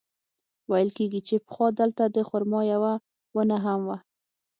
ویل 0.69 0.89
کېږي 0.97 1.21
چې 1.27 1.35
پخوا 1.45 1.67
دلته 1.81 2.03
د 2.07 2.17
خرما 2.29 2.61
یوه 2.73 2.93
ونه 3.35 3.57
هم 3.65 3.79
وه. 3.87 3.97